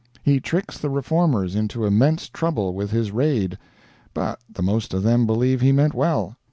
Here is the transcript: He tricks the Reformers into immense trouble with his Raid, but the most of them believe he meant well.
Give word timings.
He 0.23 0.39
tricks 0.39 0.79
the 0.79 0.89
Reformers 0.89 1.55
into 1.55 1.85
immense 1.85 2.27
trouble 2.27 2.73
with 2.73 2.89
his 2.89 3.11
Raid, 3.11 3.59
but 4.15 4.39
the 4.49 4.63
most 4.63 4.95
of 4.95 5.03
them 5.03 5.27
believe 5.27 5.61
he 5.61 5.71
meant 5.71 5.93
well. 5.93 6.35